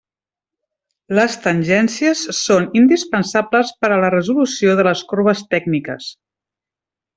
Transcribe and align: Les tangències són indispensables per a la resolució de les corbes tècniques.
Les 1.19 1.35
tangències 1.43 2.23
són 2.37 2.65
indispensables 2.81 3.75
per 3.83 3.93
a 3.93 4.01
la 4.05 4.11
resolució 4.17 4.75
de 4.81 4.89
les 4.91 5.07
corbes 5.15 5.45
tècniques. 5.55 6.11